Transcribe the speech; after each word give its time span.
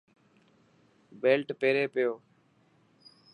بيلٽ 1.21 1.47
پيري 1.59 1.85
پيو. 1.93 2.11